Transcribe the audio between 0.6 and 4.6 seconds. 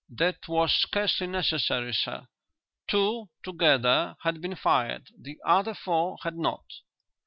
scarcely necessary, sir. Two, together, had been